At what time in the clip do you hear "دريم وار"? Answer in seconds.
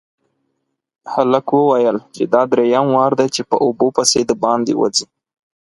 2.51-3.11